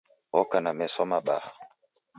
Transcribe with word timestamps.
Oka 0.39 0.57
na 0.63 0.71
meso 0.77 1.01
mabaha 1.11 1.51